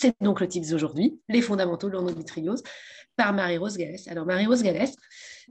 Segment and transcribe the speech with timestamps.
[0.00, 2.62] C'est donc le titre d'aujourd'hui, Les fondamentaux de l'endométriose,
[3.16, 4.08] par Marie-Rose Gallès.
[4.08, 4.94] Alors, Marie-Rose Gallès,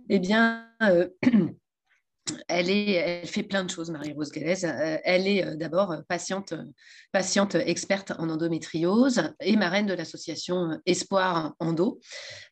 [0.09, 1.07] eh bien, euh,
[2.47, 4.63] elle, est, elle fait plein de choses, Marie-Rose Gallès.
[4.63, 6.55] Euh, elle est euh, d'abord patiente,
[7.11, 11.99] patiente experte en endométriose et marraine de l'association Espoir Endo.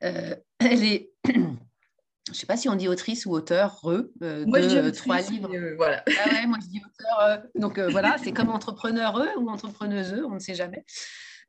[0.02, 5.22] elle est je ne sais pas si on dit autrice ou auteur, re, de trois
[5.22, 5.50] livres.
[5.78, 6.04] voilà.
[6.06, 7.42] Ah ouais, moi je dis auteur.
[7.56, 10.86] donc voilà, c'est comme entrepreneur ou entrepreneuse, on ne sait jamais.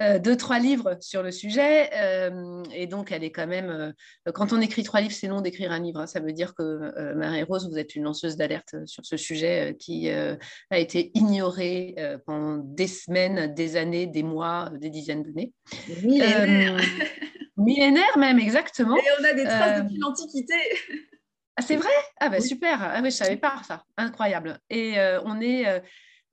[0.01, 1.91] Euh, deux, trois livres sur le sujet.
[1.95, 3.71] Euh, et donc, elle est quand même.
[3.71, 6.01] Euh, quand on écrit trois livres, c'est long d'écrire un livre.
[6.01, 6.07] Hein.
[6.07, 10.79] Ça veut dire que Marie-Rose, vous êtes une lanceuse d'alerte sur ce sujet qui a
[10.79, 15.53] été ignoré pendant des semaines, des années, des mois, des dizaines d'années.
[16.03, 16.81] Millénaire.
[17.57, 18.97] millénaire même, exactement.
[18.97, 20.55] Et on a des traces depuis l'Antiquité.
[21.57, 21.91] Ah, c'est vrai?
[22.21, 22.79] Ah, ben super.
[22.81, 23.83] Ah, mais je ne savais pas ça.
[23.97, 24.61] Incroyable.
[24.71, 24.95] Et
[25.25, 25.81] on est euh,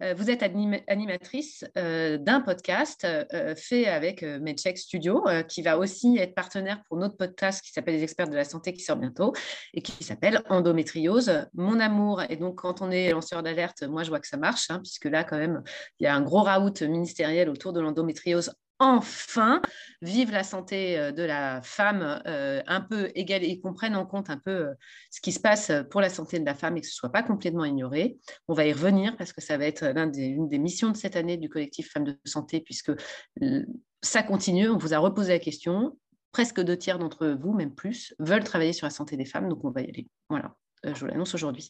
[0.01, 0.43] vous êtes
[0.87, 6.97] animatrice euh, d'un podcast euh, fait avec MedCheck Studio, qui va aussi être partenaire pour
[6.97, 9.33] notre podcast qui s'appelle Les experts de la santé, qui sort bientôt,
[9.73, 12.23] et qui s'appelle Endométriose, mon amour.
[12.29, 15.05] Et donc, quand on est lanceur d'alerte, moi, je vois que ça marche, hein, puisque
[15.05, 15.63] là, quand même,
[15.99, 19.61] il y a un gros raout ministériel autour de l'endométriose enfin
[20.01, 24.05] vive la santé euh, de la femme euh, un peu égale et qu'on prenne en
[24.05, 24.73] compte un peu euh,
[25.11, 27.11] ce qui se passe pour la santé de la femme et que ce ne soit
[27.11, 28.17] pas complètement ignoré.
[28.47, 31.15] On va y revenir parce que ça va être l'une des, des, missions de cette
[31.15, 32.91] année du collectif Femmes de Santé puisque
[34.01, 34.69] ça continue.
[34.69, 35.97] On vous a reposé la question.
[36.31, 39.63] Presque deux tiers d'entre vous, même plus, veulent travailler sur la santé des femmes, donc
[39.63, 40.07] on va y aller.
[40.29, 41.69] Voilà, je vous l'annonce aujourd'hui.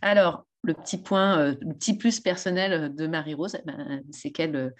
[0.00, 4.72] Alors, le petit point, le petit plus personnel de Marie-Rose, eh ben, c'est qu'elle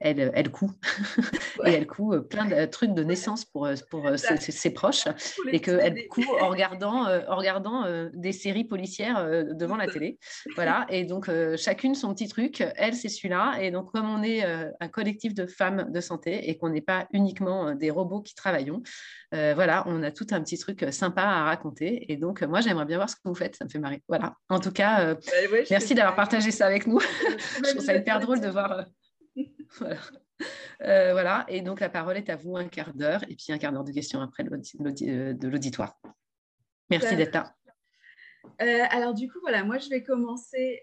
[0.00, 0.70] elle, elle coud.
[1.66, 5.04] et elle coud euh, plein de trucs de naissance pour, euh, pour euh, ses, proches.
[5.50, 10.18] Et qu'elle coud en regardant, en regardant des séries policières devant la télé.
[10.54, 10.86] Voilà.
[10.88, 12.62] Et donc, chacune son petit truc.
[12.76, 13.58] Elle, c'est celui-là.
[13.60, 17.06] Et donc, comme on est un collectif de femmes de santé et qu'on n'est pas
[17.12, 18.82] uniquement des robots qui travaillons,
[19.32, 22.10] voilà, on a tout un petit truc sympa à raconter.
[22.12, 23.56] Et donc, moi, j'aimerais bien voir ce que vous faites.
[23.56, 24.02] Ça me fait marrer.
[24.08, 24.34] Voilà.
[24.48, 25.20] En tout cas, bah,
[25.70, 27.00] merci d'avoir partagé ça avec nous.
[27.64, 28.84] je trouve ça hyper drôle de voir
[29.78, 30.00] voilà.
[30.82, 31.44] Euh, voilà.
[31.48, 33.84] Et donc, la parole est à vous, un quart d'heure, et puis un quart d'heure
[33.84, 36.00] de questions après euh, de l'auditoire.
[36.90, 37.54] Merci d'être là.
[38.62, 40.80] Euh, alors du coup, voilà, moi je vais commencer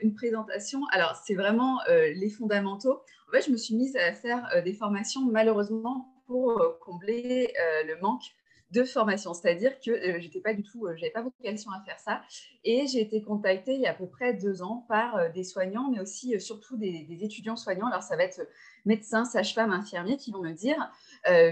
[0.00, 0.80] une présentation.
[0.92, 3.02] Alors c'est vraiment les fondamentaux.
[3.28, 7.52] En fait, je me suis mise à faire des formations malheureusement pour combler
[7.84, 8.22] le manque
[8.72, 9.34] de formation.
[9.34, 12.22] C'est-à-dire que euh, j'étais pas du tout, euh, j'avais pas vocation à faire ça.
[12.64, 15.44] Et j'ai été contactée il y a à peu près deux ans par euh, des
[15.44, 17.86] soignants, mais aussi surtout des, étudiants soignants.
[17.86, 18.40] Alors ça va être
[18.84, 20.90] médecins, sages-femmes, infirmiers qui vont me dire,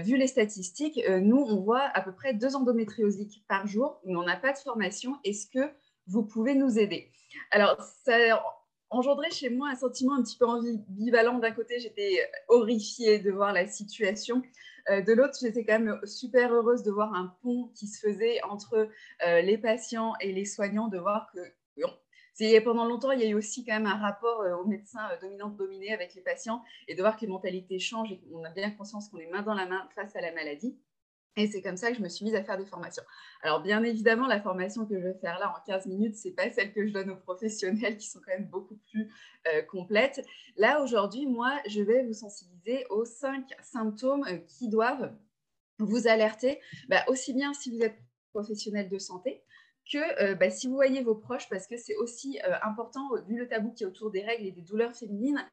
[0.03, 4.23] vu les statistiques, nous on voit à peu près deux endométriosiques par jour, mais on
[4.23, 5.17] n'a pas de formation.
[5.23, 5.71] Est-ce que
[6.07, 7.09] vous pouvez nous aider?
[7.51, 8.41] Alors ça
[8.89, 11.39] engendré chez moi un sentiment un petit peu ambivalent.
[11.39, 14.41] D'un côté, j'étais horrifiée de voir la situation euh,
[14.89, 18.89] de l'autre, j'étais quand même super heureuse de voir un pont qui se faisait entre
[19.25, 21.39] euh, les patients et les soignants, de voir que
[22.63, 25.93] pendant longtemps, il y a eu aussi quand même un rapport euh, aux médecins dominants-dominés
[25.93, 29.09] avec les patients et de voir que les mentalités changent et qu'on a bien conscience
[29.09, 30.77] qu'on est main dans la main face à la maladie.
[31.37, 33.03] Et c'est comme ça que je me suis mise à faire des formations.
[33.41, 36.33] Alors, bien évidemment, la formation que je vais faire là en 15 minutes, ce n'est
[36.33, 39.09] pas celle que je donne aux professionnels qui sont quand même beaucoup plus
[39.47, 40.25] euh, complètes.
[40.57, 45.13] Là, aujourd'hui, moi, je vais vous sensibiliser aux cinq symptômes euh, qui doivent
[45.79, 46.59] vous alerter,
[46.89, 47.97] bah, aussi bien si vous êtes
[48.33, 49.41] professionnel de santé
[49.91, 53.47] que euh, bah, si vous voyez vos proches, parce que c'est aussi important, vu le
[53.47, 55.43] tabou qui est autour des règles et des douleurs féminines,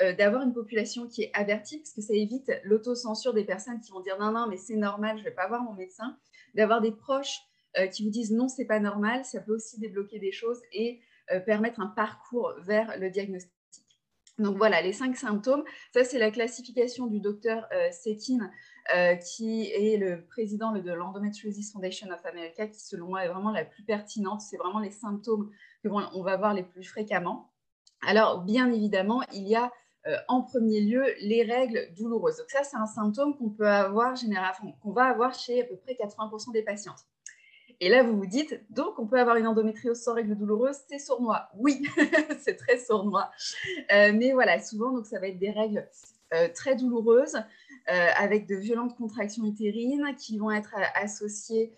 [0.00, 3.92] euh, d'avoir une population qui est avertie, parce que ça évite l'autocensure des personnes qui
[3.92, 6.16] vont dire non, non, mais c'est normal, je ne vais pas voir mon médecin,
[6.54, 7.40] d'avoir des proches
[7.78, 11.00] euh, qui vous disent non, c'est pas normal, ça peut aussi débloquer des choses et
[11.30, 13.52] euh, permettre un parcours vers le diagnostic.
[14.38, 15.62] Donc voilà, les cinq symptômes.
[15.92, 18.50] Ça, c'est la classification du docteur Sekin,
[19.24, 23.64] qui est le président de l'Endometriosis Foundation of America, qui selon moi est vraiment la
[23.64, 24.40] plus pertinente.
[24.40, 25.52] C'est vraiment les symptômes
[25.84, 27.53] que on va voir les plus fréquemment.
[28.06, 29.70] Alors, bien évidemment, il y a
[30.06, 32.36] euh, en premier lieu les règles douloureuses.
[32.36, 35.76] Donc ça, c'est un symptôme qu'on peut avoir généralement, qu'on va avoir chez à peu
[35.76, 37.06] près 80% des patientes.
[37.80, 40.98] Et là, vous vous dites, donc on peut avoir une endométriose sans règles douloureuses, c'est
[40.98, 41.48] sournois.
[41.56, 41.82] Oui,
[42.38, 43.30] c'est très sournois.
[43.92, 45.88] Euh, mais voilà, souvent, donc ça va être des règles
[46.34, 47.38] euh, très douloureuses,
[47.86, 51.70] avec de violentes contractions utérines qui vont être associées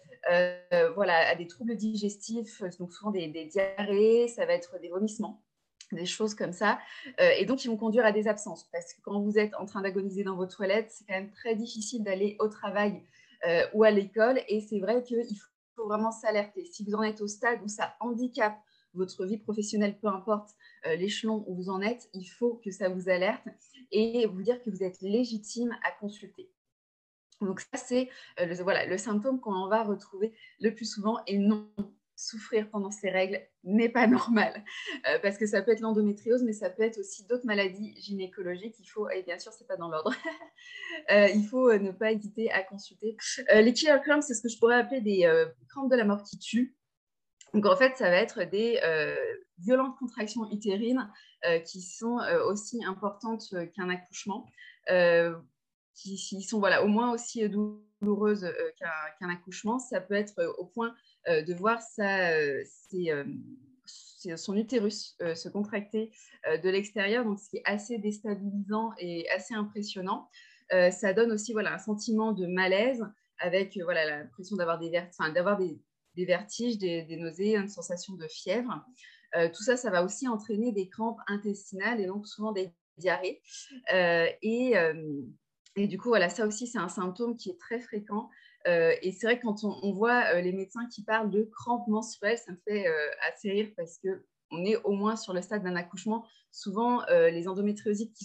[0.94, 5.42] voilà, à des troubles digestifs, donc souvent des diarrhées, ça va être des vomissements
[5.92, 6.78] des choses comme ça.
[7.20, 8.64] Euh, et donc, ils vont conduire à des absences.
[8.72, 11.54] Parce que quand vous êtes en train d'agoniser dans vos toilettes, c'est quand même très
[11.54, 13.02] difficile d'aller au travail
[13.46, 14.40] euh, ou à l'école.
[14.48, 15.24] Et c'est vrai qu'il
[15.76, 16.64] faut vraiment s'alerter.
[16.66, 18.58] Si vous en êtes au stade où ça handicape
[18.94, 20.50] votre vie professionnelle, peu importe
[20.86, 23.46] euh, l'échelon où vous en êtes, il faut que ça vous alerte.
[23.92, 26.50] et vous dire que vous êtes légitime à consulter.
[27.40, 31.68] Donc ça, c'est le, voilà, le symptôme qu'on va retrouver le plus souvent et non,
[32.16, 34.64] souffrir pendant ces règles n'est pas normal
[35.08, 38.76] euh, parce que ça peut être l'endométriose, mais ça peut être aussi d'autres maladies gynécologiques.
[38.80, 40.12] Il faut, et bien sûr, c'est pas dans l'ordre,
[41.10, 43.16] euh, il faut euh, ne pas hésiter à consulter.
[43.54, 46.38] les killer cramps, c'est ce que je pourrais appeler des crampes de la mort qui
[46.38, 46.74] tuent.
[47.54, 48.80] Donc en fait, ça va être des
[49.58, 51.10] violentes contractions utérines
[51.64, 54.46] qui sont aussi importantes qu'un accouchement,
[55.96, 58.46] qui, sont voilà, au moins aussi douloureuses
[59.18, 59.78] qu'un accouchement.
[59.78, 60.94] Ça peut être au point
[61.28, 62.62] euh, de voir euh,
[62.94, 66.10] euh, son utérus se contracter
[66.44, 70.28] de l'extérieur, donc ce qui est assez déstabilisant et assez impressionnant.
[70.70, 73.04] ça donne aussi voilà, un sentiment de malaise
[73.38, 74.90] avec voilà, l'impression d'avoir des,
[75.32, 78.84] d'avoir des, vertiges, des, nausées, une sensation de fièvre.
[79.54, 83.40] tout ça, ça va aussi entraîner des crampes intestinales et donc souvent des diarrhées.
[83.92, 84.74] et,
[85.76, 88.30] et, du coup, voilà, ça aussi, c'est un symptôme qui est très fréquent
[88.66, 91.86] euh, et c'est vrai que quand on, voit euh, les médecins qui parlent de crampes
[91.86, 95.62] menstruelles, ça me fait euh, assez rire parce qu'on est au moins sur le stade
[95.62, 96.26] d'un accouchement.
[96.50, 98.24] Souvent, les endométriosiques qui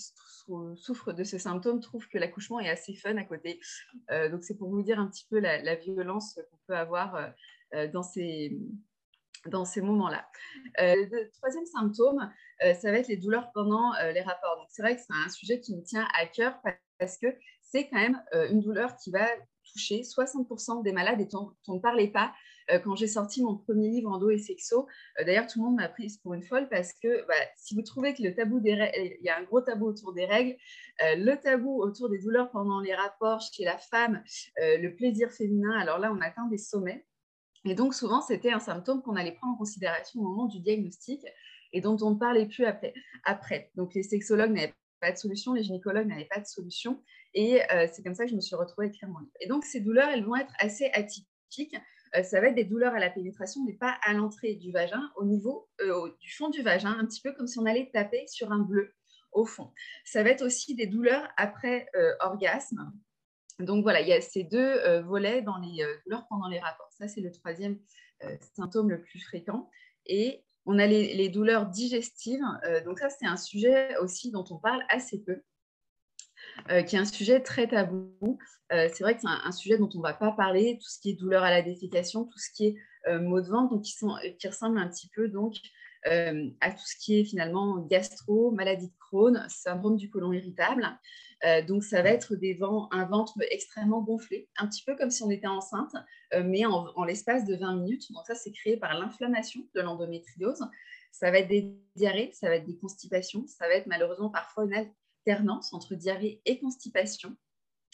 [0.77, 3.59] souffrent de ce symptôme trouvent que l'accouchement est assez fun à côté.
[4.31, 7.33] donc, c'est pour vous dire un petit peu la, violence qu'on peut avoir
[7.91, 8.57] dans ces,
[9.47, 10.27] dans ces moments-là.
[10.77, 14.57] le troisième symptôme, ça va être les douleurs pendant les rapports.
[14.57, 16.59] Donc, c'est vrai que c'est un sujet qui me tient à cœur
[16.99, 17.27] parce que
[17.61, 19.27] c'est quand même une douleur qui va
[19.71, 22.33] toucher 60% des malades et on, ne parlait pas
[22.71, 24.87] euh, quand j'ai sorti mon premier livre Endo et Sexo.
[25.19, 27.81] Euh, d'ailleurs, tout le monde m'a prise pour une folle parce que bah, si vous
[27.81, 30.55] trouvez que le tabou il y a un gros tabou autour des règles,
[31.03, 34.23] euh, le tabou autour des douleurs pendant les rapports chez la femme,
[34.57, 37.05] le plaisir féminin, alors là, on atteint des sommets.
[37.65, 41.25] Et donc, souvent, c'était un symptôme qu'on allait prendre en considération au moment du diagnostic
[41.73, 42.65] et dont on ne parlait plus
[43.23, 43.71] après.
[43.75, 47.01] Donc, les sexologues n'avaient pas de solution, les gynécologues n'avaient pas de solution.
[47.33, 49.31] Et euh, c'est comme ça que je me suis retrouvée à écrire mon livre.
[49.39, 51.75] Et donc, ces douleurs, elles vont être assez atypiques.
[52.15, 55.11] Euh, ça va être des douleurs à la pénétration, mais pas à l'entrée du vagin,
[55.15, 58.25] au niveau euh, du fond du vagin, un petit peu comme si on allait taper
[58.27, 58.93] sur un bleu
[59.31, 59.71] au fond.
[60.03, 61.87] Ça va être aussi des douleurs après
[62.19, 62.91] orgasme.
[63.59, 66.89] Donc voilà, il y a ces deux volets dans les douleurs pendant les rapports.
[66.91, 67.77] Ça, c'est le troisième
[68.55, 69.69] symptôme le plus fréquent.
[70.05, 72.43] Et on a les, douleurs digestives.
[72.85, 75.41] donc ça, c'est un sujet aussi dont on parle assez peu.
[76.69, 78.37] Euh, qui est un sujet très tabou.
[78.71, 80.99] Euh, c'est vrai que c'est un, sujet dont on ne va pas parler, tout ce
[80.99, 82.75] qui est douleur à la défécation, tout ce qui est
[83.07, 83.93] euh, maux de ventre, donc qui,
[84.39, 85.55] qui ressemblent un petit peu donc,
[86.05, 90.87] à tout ce qui est finalement gastro, maladie de Crohn, syndrome du côlon irritable.
[91.67, 95.23] donc ça va être des vents, un ventre extrêmement gonflé, un petit peu comme si
[95.23, 95.93] on était enceinte,
[96.43, 98.11] mais en, en l'espace de 20 minutes.
[98.11, 100.63] Donc ça, c'est créé par l'inflammation de l'endométriose.
[101.11, 104.65] Ça va être des diarrhées, ça va être des constipations, ça va être malheureusement parfois
[104.65, 107.35] une alternance entre diarrhée et constipation.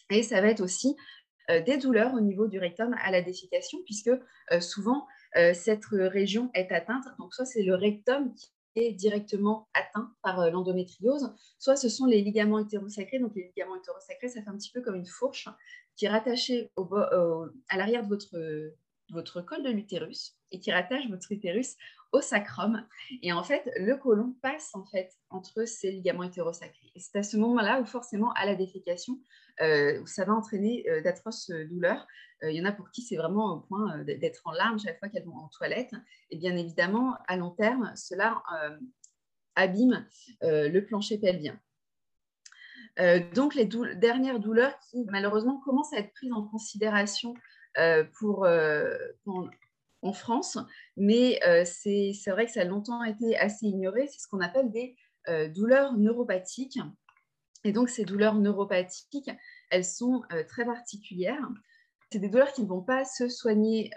[0.09, 0.95] Et ça va être aussi
[1.49, 5.03] euh, des douleurs au niveau du rectum à la défécation, puisque euh, souvent euh,
[5.53, 7.05] cette région est atteinte.
[7.19, 12.21] Donc, soit c'est le rectum qui est directement atteint par l'endométriose, soit ce sont les
[12.21, 13.19] ligaments hétérosacrés.
[13.19, 15.49] Donc, les ligaments hétérosacrés, ça fait un petit peu comme une fourche
[15.95, 16.71] qui est rattachée
[17.69, 18.35] à l'arrière de votre,
[19.09, 21.75] votre col de l'utérus et qui rattache votre utérus
[22.11, 22.85] au sacrum.
[23.21, 26.91] Et en fait, le côlon passe en fait entre ces ligaments hétérosacrés.
[26.95, 29.19] Et c'est à ce moment-là où forcément, à la défécation,
[29.61, 32.07] euh, ça va entraîner euh, d'atroces douleurs.
[32.43, 34.99] Euh, il y en a pour qui c'est vraiment au point d'être en larmes chaque
[34.99, 35.91] fois qu'elles vont en toilette.
[36.29, 38.41] Et bien évidemment, à long terme, cela
[39.55, 40.05] abîme
[40.41, 41.59] le plancher pelvien.
[43.33, 47.33] donc, les dernières douleurs qui malheureusement commencent à être prises en considération
[48.13, 48.47] pour,
[49.23, 49.49] pour,
[50.01, 50.57] en France,
[50.95, 54.07] mais euh, c'est vrai que ça a longtemps été assez ignoré.
[54.07, 54.95] C'est ce qu'on appelle des
[55.27, 56.79] euh, douleurs neuropathiques.
[57.63, 59.31] Et donc, ces douleurs neuropathiques,
[59.71, 61.49] elles sont euh, très particulières.
[62.11, 63.91] C'est des douleurs qui ne vont pas se soigner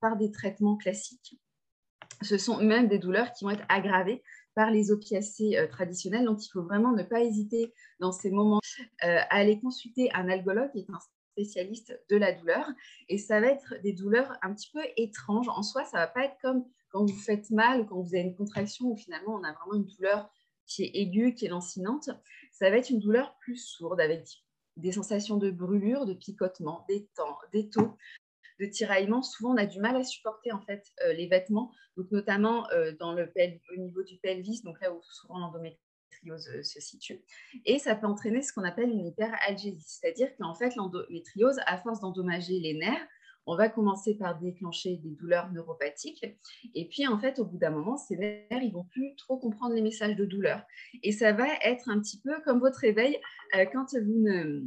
[0.00, 1.40] par des traitements classiques.
[2.20, 4.22] Ce sont même des douleurs qui vont être aggravées
[4.54, 6.24] par les opiacés traditionnels.
[6.24, 8.60] Donc, il faut vraiment ne pas hésiter dans ces moments
[9.00, 11.00] à aller consulter un algologue, qui est un
[11.32, 12.66] spécialiste de la douleur.
[13.08, 15.48] Et ça va être des douleurs un petit peu étranges.
[15.48, 18.36] En soi, ça va pas être comme quand vous faites mal, quand vous avez une
[18.36, 20.30] contraction où finalement on a vraiment une douleur
[20.66, 22.10] qui est aiguë, qui est lancinante.
[22.52, 24.28] Ça va être une douleur plus sourde avec
[24.76, 27.96] des sensations de brûlure, de picotement, des temps, des taux,
[28.60, 29.22] de tiraillement.
[29.22, 32.92] Souvent, on a du mal à supporter en fait euh, les vêtements, donc notamment euh,
[32.98, 33.30] dans le
[33.76, 35.91] au niveau du pelvis, donc là où souvent l'endométriose
[36.30, 37.20] euh, se situe.
[37.64, 42.00] Et ça peut entraîner ce qu'on appelle une hyperalgésie, c'est-à-dire qu'en fait, l'endométriose, à force
[42.00, 43.06] d'endommager les nerfs,
[43.46, 46.24] on va commencer par déclencher des douleurs neuropathiques.
[46.74, 49.74] Et puis, en fait, au bout d'un moment, ces nerfs, ils vont plus trop comprendre
[49.74, 50.62] les messages de douleur.
[51.02, 53.18] Et ça va être un petit peu comme votre réveil
[53.56, 54.62] euh, quand vous ne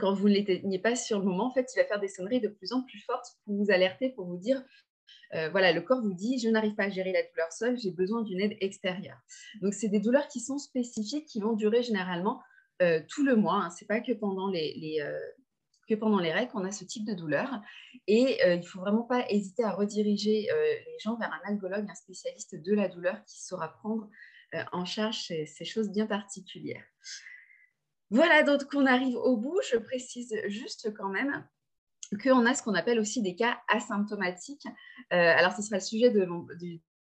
[0.00, 2.40] quand vous ne l'éteignez pas sur le moment, en fait, il va faire des sonneries
[2.40, 4.60] de plus en plus fortes pour vous alerter, pour vous dire,
[5.34, 7.90] euh, voilà, le corps vous dit, je n'arrive pas à gérer la douleur seule, j'ai
[7.90, 9.18] besoin d'une aide extérieure.
[9.62, 12.42] Donc, c'est des douleurs qui sont spécifiques, qui vont durer généralement
[12.82, 13.62] euh, tout le mois.
[13.64, 13.70] Hein.
[13.70, 15.00] Ce n'est pas que pendant les,
[15.88, 17.60] que pendant les règles qu'on a ce type de douleur.
[18.06, 21.50] Et euh, il ne faut vraiment pas hésiter à rediriger euh, les gens vers un
[21.50, 24.08] algologue, un spécialiste de la douleur qui saura prendre
[24.54, 26.84] euh, en charge ces, choses bien particulières.
[28.10, 29.60] Voilà, donc on arrive au bout.
[29.70, 31.46] Je précise juste quand même
[32.18, 34.66] qu'on a ce qu'on appelle aussi des cas asymptomatiques.
[35.10, 36.26] alors, ce sera le sujet de,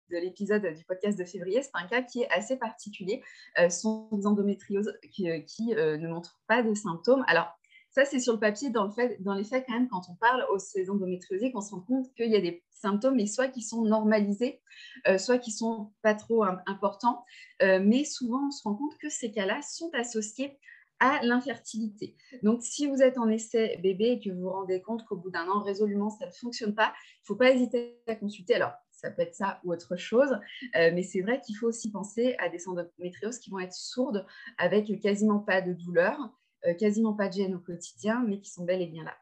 [0.10, 3.24] l'épisode du podcast de février, c'est un cas qui est assez particulier.
[3.58, 7.24] Ce sont des endométrioses qui, qui ne montrent pas de symptômes.
[7.28, 7.58] Alors,
[7.92, 8.70] ça, c'est sur le papier.
[8.70, 8.88] Dans,
[9.36, 12.42] les faits, quand on parle aux saisons d'endométriose, on se rend compte qu'il y a
[12.42, 14.62] des symptômes, mais soit qui sont normalisés,
[15.08, 17.26] euh, soit qui sont pas trop importants.
[17.62, 20.58] Euh, mais souvent, on se rend compte que ces cas-là sont associés
[21.02, 22.16] à l'infertilité.
[22.44, 25.32] Donc, si vous êtes en essai bébé et que vous vous rendez compte qu'au bout
[25.32, 28.56] d'un an, résolument, ça ne fonctionne pas, il ne faut pas hésiter à consulter.
[28.56, 30.32] Alors, ça peut être ça ou autre chose,
[30.76, 34.26] euh, mais c'est vrai qu'il faut aussi penser à des endométrioses qui vont être sourdes
[34.58, 36.32] avec quasiment pas de douleur
[36.68, 39.16] euh, quasiment pas de gêne au quotidien, mais qui sont bel et bien là.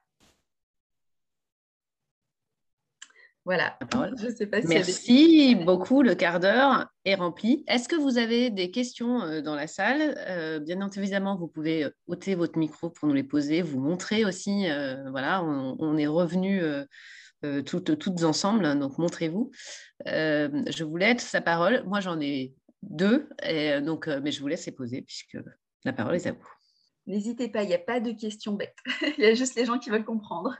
[3.46, 3.78] Voilà.
[4.18, 6.02] Je sais pas si Merci beaucoup.
[6.02, 7.64] Le quart d'heure est rempli.
[7.68, 10.16] Est-ce que vous avez des questions euh, dans la salle?
[10.28, 14.68] Euh, Bien évidemment, vous pouvez ôter votre micro pour nous les poser, vous montrer aussi.
[15.10, 16.64] voilà, on, est revenus
[17.66, 19.52] toutes, toutes ensemble, donc montrez-vous.
[20.06, 21.84] je vous laisse sa parole.
[21.86, 22.54] Moi, j'en ai
[22.84, 25.38] deux, et donc, mais je vous laisse les poser puisque
[25.86, 26.50] la parole est à vous.
[27.08, 28.78] N'hésitez pas, il n'y a pas de questions bêtes.
[29.18, 30.56] il y a juste les gens qui veulent comprendre.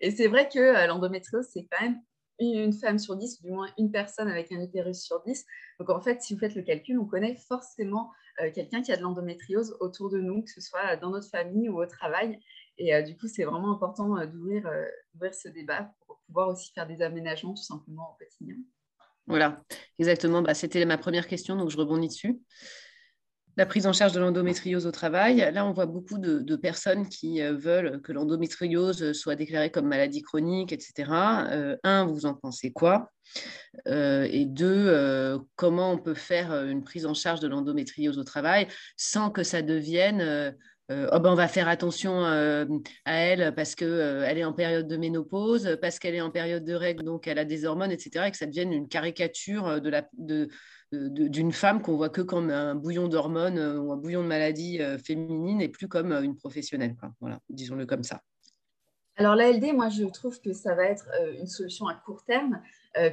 [0.00, 2.00] Et c'est vrai que euh, l'endométriose, c'est quand même
[2.38, 5.44] une femme sur dix, du moins une personne avec un utérus sur dix.
[5.78, 8.96] Donc en fait, si vous faites le calcul, on connaît forcément euh, quelqu'un qui a
[8.96, 12.40] de l'endométriose autour de nous, que ce soit dans notre famille ou au travail.
[12.78, 14.70] Et euh, du coup, c'est vraiment important d'ouvrir
[15.32, 18.56] ce débat pour pouvoir aussi faire des aménagements tout simplement au quotidien.
[19.26, 19.62] Voilà,
[19.98, 20.40] exactement.
[20.40, 22.40] Bah, C'était ma première question, donc je rebondis dessus
[23.60, 25.46] la prise en charge de l'endométriose au travail.
[25.52, 30.22] Là, on voit beaucoup de, personnes qui euh, veulent que l'endométriose soit déclarée comme maladie
[30.22, 31.10] chronique, etc.
[31.50, 33.10] Euh, un, vous en pensez quoi?
[33.86, 38.66] Euh, Et deux, comment on peut faire une prise en charge de l'endométriose au travail
[38.96, 40.56] sans que ça devienne
[40.90, 42.66] oh ben on va faire attention à
[43.12, 47.04] elle parce qu'elle est en période de ménopause, parce qu'elle est en période de règles,
[47.04, 49.80] donc elle a des hormones, etc., et que ça devienne une caricature
[50.92, 54.80] d'une femme qu'on voit que comme un bouillon d'hormones euh, ou un bouillon de maladie
[54.80, 56.96] euh, féminine et plus comme euh, une professionnelle.
[57.20, 58.22] Voilà, disons-le comme ça.
[59.16, 61.06] Alors l'ALD, moi je trouve que ça va être
[61.38, 62.62] une solution à court terme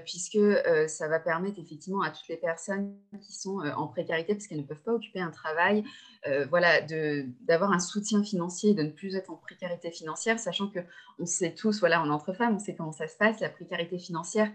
[0.06, 0.40] puisque
[0.88, 4.64] ça va permettre effectivement à toutes les personnes qui sont en précarité parce qu'elles ne
[4.64, 5.84] peuvent pas occuper un travail,
[6.50, 10.80] voilà, d'avoir un soutien financier, de ne plus être en précarité financière, sachant que
[11.20, 14.00] on sait tous, voilà, on entre femmes, on sait comment ça se passe, la précarité
[14.00, 14.50] financière,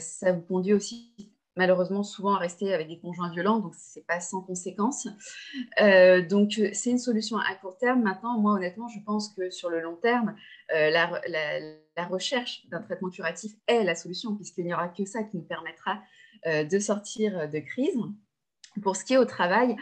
[0.00, 1.14] ça vous conduit aussi
[1.60, 5.08] malheureusement souvent à rester avec des conjoints violents, donc ce n'est pas sans conséquence.
[5.82, 8.00] Euh, donc c'est une solution à court terme.
[8.02, 10.34] Maintenant, moi honnêtement, je pense que sur le long terme,
[10.74, 15.36] euh, la, recherche d'un traitement curatif est la solution, puisqu'il n'y aura que ça qui
[15.36, 16.00] nous permettra
[16.46, 17.98] euh, de sortir de crise.
[18.82, 19.76] Pour ce qui est au travail,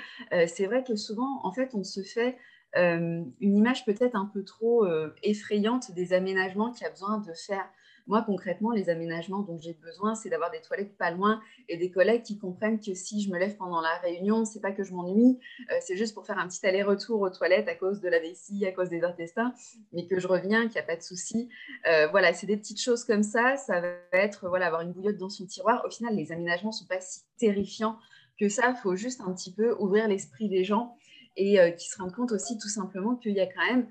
[0.48, 2.36] c'est vrai que souvent, en fait, on se fait
[2.74, 4.84] une image peut-être un peu trop
[5.22, 7.68] effrayante des aménagements qu'il y a besoin de faire
[8.08, 11.90] moi, concrètement, les aménagements dont j'ai besoin, c'est d'avoir des toilettes pas loin et des
[11.90, 14.92] collègues qui comprennent que si je me lève pendant la réunion, c'est pas que je
[14.94, 15.38] m'ennuie,
[15.70, 18.64] euh, c'est juste pour faire un petit aller-retour aux toilettes à cause de la vessie,
[18.66, 19.52] à cause des intestins,
[19.92, 21.50] mais que je reviens, qu'il n'y a pas de souci.
[21.86, 23.56] Euh, voilà, c'est des petites choses comme ça.
[23.56, 25.82] Ça va être voilà, avoir une bouillotte dans son tiroir.
[25.86, 27.98] Au final, les aménagements sont pas si terrifiants
[28.40, 28.70] que ça.
[28.70, 30.96] Il faut juste un petit peu ouvrir l'esprit des gens
[31.36, 33.86] et euh, qu'ils se rendent compte aussi tout simplement qu'il y a quand même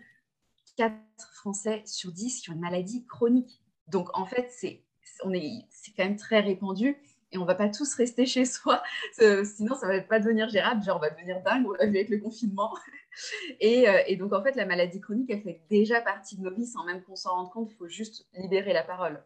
[0.78, 0.96] 4
[1.34, 3.62] Français sur 10 qui ont une maladie chronique.
[3.88, 4.82] Donc, en fait, c'est
[5.24, 6.98] quand même très répandu
[7.32, 10.98] et on va pas tous rester chez soi, sinon ça va pas devenir gérable, genre
[10.98, 12.74] on va devenir dingue, on avec le confinement.
[13.60, 16.53] Et, euh, et, donc en fait la maladie chronique, elle fait déjà partie de nos
[16.53, 19.24] vies sans même qu'on s'en rende compte, il faut juste libérer la parole.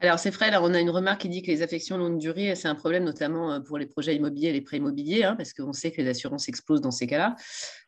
[0.00, 2.68] Alors, c'est vrai, on a une remarque qui dit que les affections longue durée, c'est
[2.68, 5.72] un problème notamment euh, pour les projets immobiliers et les prêts immobiliers, hein, parce qu'on
[5.72, 7.34] sait que les assurances explosent dans ces cas-là.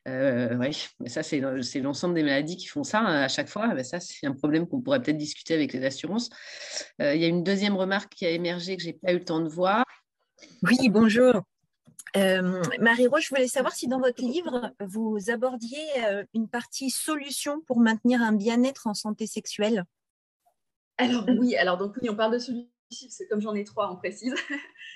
[0.07, 1.41] Euh, oui, mais ça, c'est
[1.81, 3.69] l'ensemble des maladies qui font ça hein, à chaque fois.
[3.75, 6.31] Ben, ça, c'est un problème qu'on pourrait peut-être discuter avec les assurances.
[7.03, 9.19] Euh, il y a une deuxième remarque qui a émergé que je n'ai pas eu
[9.19, 9.85] le temps de voir.
[10.63, 11.43] Oui, bonjour.
[12.15, 15.85] Marie-Rose, je voulais savoir si dans votre livre, vous abordiez
[16.33, 19.85] une partie solution pour maintenir un bien-être en santé sexuelle.
[20.99, 22.39] Alors oui, alors donc oui, on parle de
[22.91, 24.35] c'est comme j'en ai trois, on précise.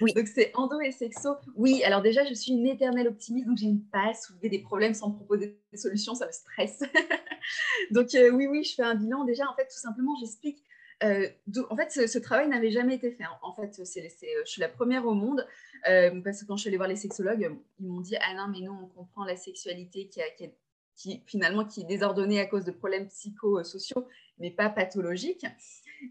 [0.00, 0.12] Oui.
[0.14, 1.36] donc c'est endo et sexo.
[1.54, 5.10] Oui, alors déjà, je suis une éternelle optimiste, donc j'aime pas soulever des problèmes sans
[5.10, 6.82] proposer des solutions, ça me stresse.
[7.90, 9.24] donc euh, oui, oui, je fais un bilan.
[9.24, 10.62] Déjà, en fait, tout simplement, j'explique.
[11.04, 11.28] Euh,
[11.68, 13.24] en fait, ce, travail n'avait jamais été fait.
[13.24, 13.36] Hein.
[13.42, 15.46] En fait, c'est, je suis la première au monde
[15.88, 18.46] euh, parce que quand je suis allée voir les sexologues, ils m'ont dit ah non,
[18.48, 20.50] mais nous, on comprend la sexualité qui, a, qui,
[20.96, 24.06] qui finalement qui est désordonnée à cause de problèmes psychosociaux,
[24.38, 25.44] mais pas pathologiques.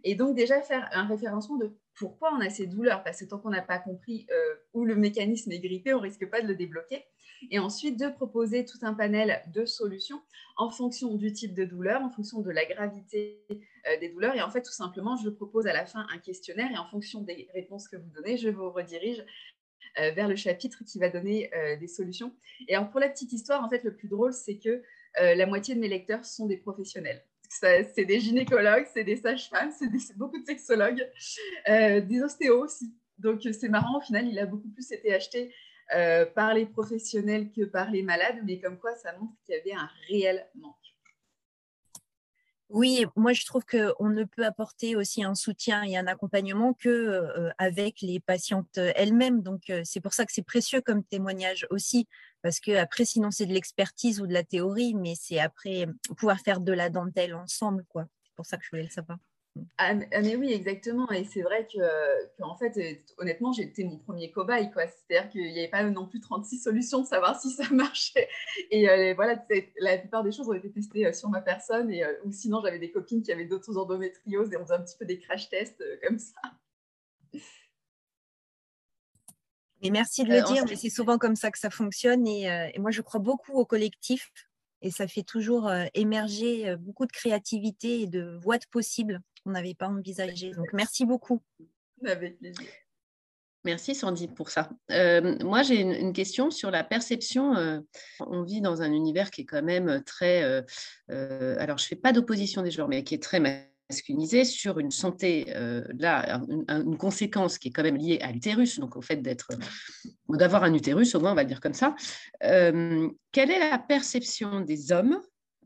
[0.04, 3.38] Et donc déjà faire un référencement de pourquoi on a ces douleurs, parce que tant
[3.38, 6.56] qu'on n'a pas compris euh, où le mécanisme est grippé, on risque pas de le
[6.56, 7.06] débloquer.
[7.50, 10.22] Et ensuite de proposer tout un panel de solutions
[10.58, 14.36] en fonction du type de douleur, en fonction de la gravité euh, des douleurs.
[14.36, 17.22] Et en fait, tout simplement, je propose à la fin un questionnaire et en fonction
[17.22, 19.26] des réponses que vous donnez, je vous redirige
[20.00, 22.34] euh, vers le chapitre qui va donner des solutions.
[22.68, 24.82] Et alors pour la petite histoire, en fait, le plus drôle, c'est que
[25.18, 27.22] la moitié de mes lecteurs sont des professionnels
[27.52, 31.06] c'est des gynécologues, c'est des sages-femmes, c'est beaucoup de sexologues,
[31.68, 32.94] euh, des ostéos aussi.
[33.18, 35.54] Donc c'est marrant, au final, il a beaucoup plus été acheté
[35.94, 39.60] euh, par les professionnels que par les malades, mais comme quoi ça montre qu'il y
[39.60, 40.76] avait un réel manque.
[42.74, 46.88] Oui, moi je trouve qu'on ne peut apporter aussi un soutien et un accompagnement que
[46.88, 49.42] euh, avec les patientes elles-mêmes.
[49.42, 52.08] Donc c'est pour ça que c'est précieux comme témoignage aussi,
[52.42, 55.86] parce que après sinon c'est de l'expertise ou de la théorie, mais c'est après
[56.18, 58.06] pouvoir faire de la dentelle ensemble, quoi.
[58.24, 59.18] C'est pour ça que je voulais le savoir.
[59.78, 61.12] Ah, ah, mais oui, exactement.
[61.12, 64.72] Et c'est vrai que, en fait, euh, honnêtement, j'étais mon premier cobaye.
[64.72, 64.84] Quoi.
[64.88, 68.30] C'est-à-dire qu'il n'y avait pas non plus 36 solutions de savoir si ça marchait.
[68.70, 69.44] Et euh, voilà,
[69.80, 71.92] la plupart des choses ont été testées euh, sur ma personne.
[71.92, 74.98] Et, ou sinon, j'avais des copines qui avaient d'autres endométrioses et on faisait un petit
[74.98, 76.42] peu des crash tests comme ça.
[79.84, 82.28] Mais merci de le dire, mais c'est souvent comme ça que ça fonctionne.
[82.28, 82.44] Et,
[82.74, 84.32] et, moi, je crois beaucoup au collectif.
[84.82, 89.76] Et ça fait toujours émerger beaucoup de créativité et de voies de possibles qu'on n'avait
[89.76, 90.52] pas envisagé.
[90.52, 91.42] Donc, merci beaucoup.
[92.06, 92.68] Avec plaisir.
[93.64, 94.70] Merci Sandy pour ça.
[94.90, 97.84] Moi, j'ai une, question sur la perception.
[98.20, 100.44] On vit dans un univers qui est quand même très...
[101.10, 103.40] Alors, je ne fais pas d'opposition des genres, mais qui est très
[103.92, 105.46] sur une santé,
[105.98, 109.50] là, une, conséquence qui est quand même liée à l'utérus, donc au fait d'être,
[110.30, 111.96] d'avoir un utérus, au moins on va dire comme ça.
[112.42, 115.22] quelle est la perception des hommes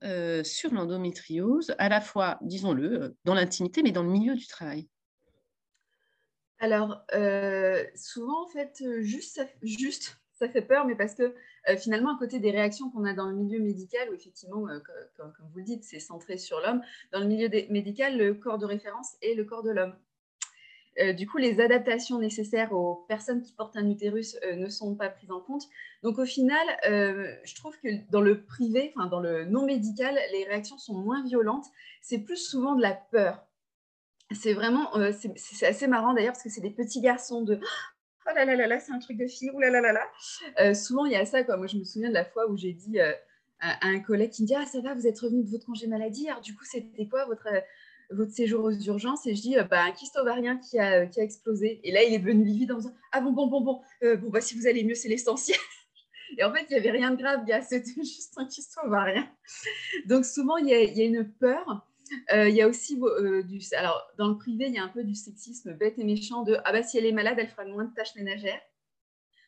[0.05, 4.45] euh, sur l'endométriose, à la fois, disons-le, euh, dans l'intimité, mais dans le milieu du
[4.45, 4.87] travail?
[6.59, 11.33] Alors, euh, souvent, en fait, juste juste, ça fait peur, mais parce que
[11.77, 14.67] finalement, à côté des réactions qu'on a dans le milieu médical, où effectivement,
[15.15, 18.65] comme, vous le dites, c'est centré sur l'homme, dans le milieu médical, le corps de
[18.65, 19.95] référence est le corps de l'homme.
[20.99, 24.95] Euh, du coup, les adaptations nécessaires aux personnes qui portent un utérus euh, ne sont
[24.95, 25.63] pas prises en compte.
[26.03, 30.17] Donc, au final, euh, je trouve que dans le privé, enfin dans le non médical,
[30.31, 31.65] les réactions sont moins violentes.
[32.01, 33.45] C'est plus souvent de la peur.
[34.31, 37.59] C'est vraiment, c'est assez marrant d'ailleurs parce que c'est des petits garçons de
[38.27, 40.73] oh là là là là, c'est un truc de fille, ou là là là là.
[40.73, 41.43] souvent, il y a ça.
[41.43, 41.57] Quoi.
[41.57, 42.99] Moi, je me souviens de la fois où j'ai dit
[43.59, 45.87] à un collègue qui me dit Ah, ça va, vous êtes revenu de votre congé
[45.87, 46.27] maladie.
[46.29, 47.47] Alors, du coup, c'était quoi votre,
[48.11, 49.25] votre séjour aux urgences?
[49.27, 51.79] Et je dis euh, bah, un kyste ovarien qui a, qui a explosé.
[51.83, 54.29] Et là, il est devenu livide en disant Ah bon, bon, bon, bon, euh, bon
[54.29, 55.57] bah, si vous allez mieux, c'est l'essentiel.
[56.37, 59.27] Et en fait, il n'y avait rien de grave, c'était juste un kyste ovarien.
[60.05, 61.87] Donc, souvent, il y a une peur.
[62.33, 62.99] Euh, il y a aussi
[63.45, 63.59] du.
[63.75, 66.57] Alors, dans le privé, il y a un peu du sexisme bête et méchant de
[66.63, 68.61] Ah bah, si elle est malade, elle fera moins de tâches ménagères.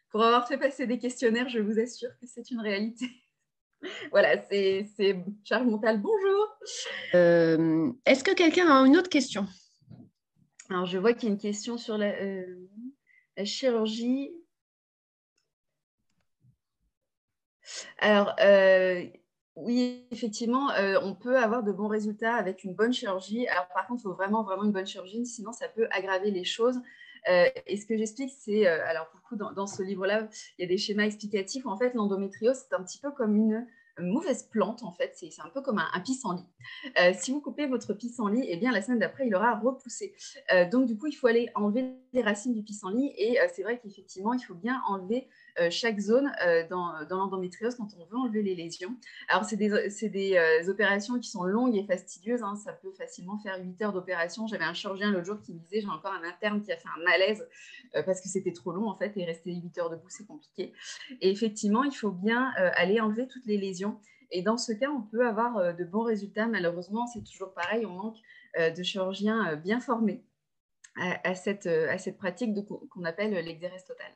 [0.10, 3.08] Pour avoir fait passer des questionnaires, je vous assure que c'est une réalité.
[4.12, 4.88] voilà, c'est
[5.44, 6.02] Charles Montal.
[6.02, 6.48] Bonjour.
[7.14, 9.46] Euh, est-ce que quelqu'un a une autre question?
[10.70, 12.66] Alors, je vois qu'il y a une question sur la, euh,
[13.44, 14.32] chirurgie.
[18.00, 19.06] Alors, euh,
[19.58, 20.70] oui, effectivement,
[21.02, 23.48] on peut avoir de bons résultats avec une bonne chirurgie.
[23.48, 26.44] Alors, par contre, il faut vraiment, vraiment une bonne chirurgie, sinon ça peut aggraver les
[26.44, 26.80] choses.
[27.28, 30.68] et ce que j'explique, c'est, alors pour le coup, dans, ce livre-là, il y a
[30.68, 31.66] des schémas explicatifs.
[31.66, 33.68] En fait, l'endométriose, c'est un petit peu comme une
[34.00, 36.46] mauvaise plante, en fait, c'est un peu comme un, pissenlit.
[37.00, 40.14] Euh, si vous coupez votre pissenlit, eh bien, la semaine d'après, il aura repoussé.
[40.54, 43.64] Euh, donc, du coup, il faut aller enlever les racines du pissenlit et euh, c'est
[43.64, 48.18] vrai qu'effectivement, il faut bien enlever euh, chaque zone euh, dans, l'endométriose quand on veut
[48.18, 48.96] enlever les lésions.
[49.30, 52.44] Alors, c'est des, euh, opérations qui sont longues et fastidieuses.
[52.44, 52.56] Hein.
[52.56, 54.48] Ça peut facilement faire 8 heures d'opération.
[54.48, 56.90] J'avais un chirurgien l'autre jour qui me disait j'ai encore un interne qui a fait
[56.98, 57.48] un malaise
[58.06, 60.74] parce que c'était trop long en fait et rester 8 heures debout, c'est compliqué.
[61.22, 64.00] Et effectivement, il faut bien aller enlever toutes les lésions.
[64.32, 66.48] Et dans ce cas, on peut avoir de bons résultats.
[66.48, 68.18] Malheureusement, c'est toujours pareil, on manque
[68.58, 70.24] de chirurgiens bien formés
[70.96, 72.54] à, cette, à cette pratique
[72.90, 74.14] qu'on appelle l'exérèse totale.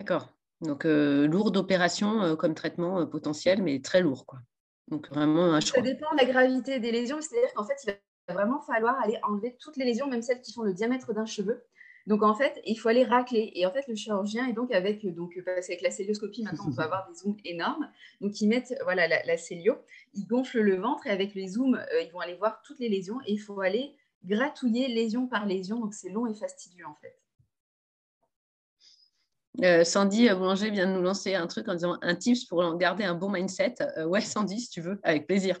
[0.00, 0.28] D'accord.
[0.60, 4.26] Donc, lourde opération comme traitement potentiel, mais très lourd.
[4.26, 4.40] Quoi.
[4.88, 5.76] Donc, vraiment un choix.
[5.76, 7.20] Ça dépend de la gravité des lésions.
[7.20, 7.94] C'est-à-dire qu'en fait, il
[8.28, 11.26] va vraiment falloir aller enlever toutes les lésions, même celles qui font le diamètre d'un
[11.26, 11.64] cheveu.
[12.06, 13.52] Donc en fait, il faut aller racler.
[13.54, 16.74] Et en fait, le chirurgien est donc avec, donc, parce qu'avec la célioscopie, maintenant, on
[16.74, 17.88] peut avoir des zooms énormes.
[18.20, 19.76] Donc ils mettent voilà, la, la célio,
[20.14, 22.88] ils gonflent le ventre et avec les zooms, euh, ils vont aller voir toutes les
[22.88, 25.78] lésions et il faut aller gratouiller lésion par lésion.
[25.78, 27.16] Donc c'est long et fastidieux en fait.
[29.62, 33.04] Euh, Sandy Boulanger vient de nous lancer un truc en disant un tips pour garder
[33.04, 33.74] un bon mindset.
[33.96, 35.58] Euh, ouais, Sandy, si tu veux, avec plaisir.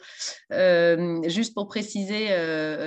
[0.52, 2.28] Euh, juste pour préciser,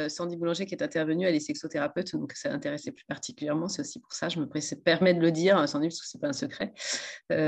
[0.10, 3.68] Sandy Boulanger qui est intervenue, elle est sexothérapeute, donc ça l'intéressait plus particulièrement.
[3.68, 6.22] C'est aussi pour ça, je me permets de le dire, Sandy, parce que ce n'est
[6.22, 6.74] pas un secret.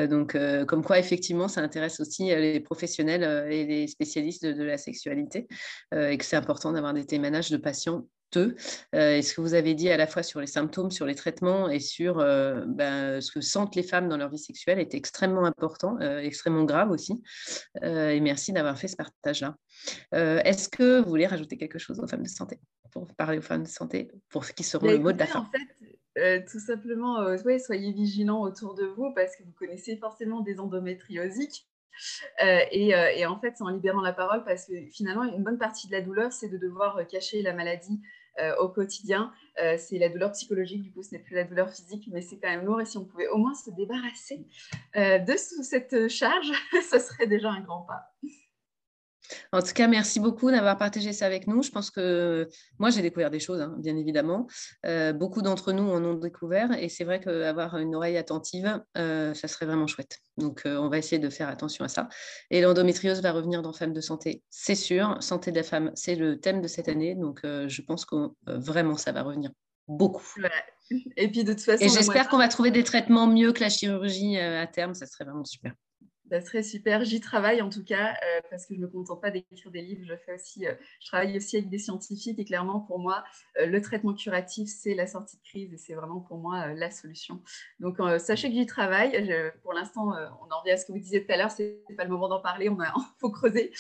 [0.08, 0.38] donc,
[0.68, 5.48] comme quoi, effectivement, ça intéresse aussi les professionnels et les spécialistes de, la sexualité
[5.96, 8.15] et que c'est important d'avoir des témoignages de patients euh,
[8.94, 11.70] et ce que vous avez dit à la fois sur les symptômes, sur les traitements
[11.70, 15.46] et sur euh, ben, ce que sentent les femmes dans leur vie sexuelle est extrêmement
[15.46, 17.22] important, euh, extrêmement grave aussi.
[17.82, 19.56] et merci d'avoir fait ce partage-là.
[20.12, 22.60] Est-ce que vous voulez rajouter quelque chose aux femmes de santé
[22.92, 25.40] pour parler aux femmes de santé, pour ce qui seront le mot de la fin?
[25.42, 25.46] En
[26.16, 31.68] fait, tout simplement, soyez vigilants autour de vous parce que vous connaissez forcément des endométriosiques.
[32.42, 35.88] Et, et, en fait, c'est en libérant la parole parce que finalement, une bonne partie
[35.88, 38.02] de la douleur, c'est de devoir cacher la maladie
[38.38, 39.32] euh, au quotidien.
[39.64, 42.38] Euh, c'est la douleur psychologique, du coup, ce n'est plus la douleur physique, mais c'est
[42.38, 42.82] quand même lourd.
[42.82, 44.46] Et si on pouvait au moins se débarrasser
[44.98, 46.52] euh, de cette charge,
[46.92, 48.12] ce serait déjà un grand pas.
[49.52, 51.64] En tout cas, merci beaucoup d'avoir partagé ça avec nous.
[51.64, 52.48] Je pense que
[52.80, 54.48] moi, j'ai découvert des choses, hein, bien évidemment.
[54.86, 59.34] Euh, beaucoup d'entre nous en ont découvert et c'est vrai qu'avoir une oreille attentive, euh,
[59.34, 60.20] ça serait vraiment chouette.
[60.38, 62.08] Donc, euh, on va essayer de faire attention à ça.
[62.50, 65.18] Et l'endométriose va revenir dans Femmes de Santé, c'est sûr.
[65.22, 67.16] Santé de la femme, c'est le thème de cette année.
[67.16, 69.52] Donc, je pense que vraiment, ça va revenir
[69.88, 70.24] beaucoup.
[71.18, 73.70] Et puis, de toute façon, et j'espère qu'on va trouver des traitements mieux que la
[73.70, 74.94] chirurgie à terme.
[74.94, 75.74] Ça serait vraiment super.
[76.30, 77.04] Ça serait super.
[77.04, 79.82] J'y travaille en tout cas euh, parce que je ne me contente pas d'écrire des
[79.82, 80.04] livres.
[80.06, 83.24] Je, fais aussi, euh, je travaille aussi avec des scientifiques et clairement pour moi,
[83.60, 86.90] euh, le traitement curatif, c'est la sortie de crise et c'est vraiment pour moi la
[86.90, 87.44] solution.
[87.80, 89.54] Donc sachez que j'y travaille.
[89.62, 91.52] pour l'instant, on en revient à ce que vous disiez tout à l'heure.
[91.52, 92.70] Ce n'est pas le moment d'en parler.
[92.70, 92.78] On
[93.20, 93.72] faut creuser.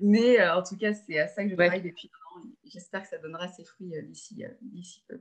[0.00, 2.44] Mais en tout cas, c'est à ça que je travaille depuis un an.
[2.64, 5.20] J'espère que ça donnera ses fruits d'ici peu.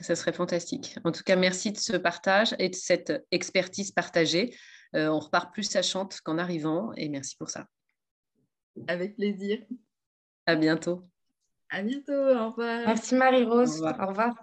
[0.00, 0.96] Ça serait fantastique.
[1.04, 4.54] En tout cas, merci de ce partage et de cette expertise partagée.
[4.96, 7.66] Euh, on repart plus sachante qu'en arrivant et merci pour ça.
[8.88, 9.58] Avec plaisir.
[10.46, 11.04] À bientôt.
[11.70, 12.12] À bientôt.
[12.12, 12.86] Au revoir.
[12.86, 13.82] Merci Marie-Rose.
[13.82, 14.34] Au revoir.